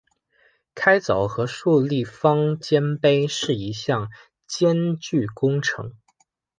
[0.73, 4.09] 开凿和竖立方尖碑是一项
[4.47, 5.93] 艰巨工程。